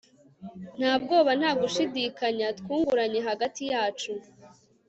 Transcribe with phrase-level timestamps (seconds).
[0.79, 4.11] nta bwoba, nta gushidikanya, twunguranye hagati yacu